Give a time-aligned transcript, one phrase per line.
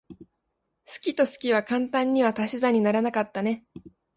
[0.87, 3.67] 好きと好きは簡単には足し算にはならなかったね。